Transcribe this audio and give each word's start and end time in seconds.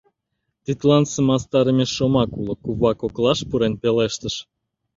—Тидлан 0.63 1.03
сымыстарыме 1.11 1.85
шомак 1.95 2.31
уло,— 2.39 2.53
кува 2.63 2.91
коклаш 3.01 3.39
пурен 3.49 3.73
пелештыш. 3.81 4.35